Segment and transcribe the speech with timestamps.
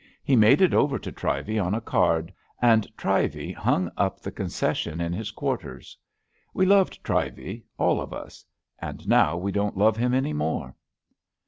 [0.23, 4.49] He made it over to Trivey on a card, and Trivey hung up the con
[4.49, 5.95] cession in his quarters.
[6.55, 8.43] We loved Trivey— ^all of us;
[8.79, 10.75] and now we don't love him any more.